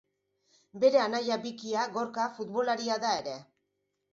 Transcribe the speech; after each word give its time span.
Bere 0.83 1.01
anai 1.01 1.21
bikia 1.45 1.83
Gorka 1.99 2.25
futbolaria 2.39 2.99
da 3.07 3.13
ere. 3.21 3.37